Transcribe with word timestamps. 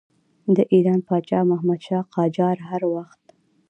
د 0.55 0.57
ایران 0.73 0.99
پاچا 1.07 1.39
محمدشاه 1.51 2.03
قاجار 2.15 2.57
هر 2.69 2.81
وخت. 2.95 3.23